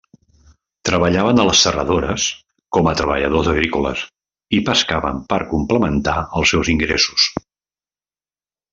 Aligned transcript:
Treballaven 0.89 1.41
a 1.41 1.45
les 1.49 1.61
serradores, 1.65 2.25
com 2.77 2.89
a 2.91 2.95
treballadors 3.01 3.51
agrícoles, 3.53 4.03
i 4.61 4.65
pescaven 4.73 5.23
per 5.35 5.41
complementar 5.55 6.19
els 6.41 6.57
seus 6.57 6.77
ingressos. 6.79 7.31